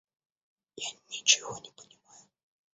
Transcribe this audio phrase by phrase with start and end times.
[0.77, 2.27] Я ничего не понимаю.